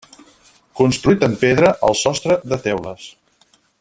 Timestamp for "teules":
2.65-3.07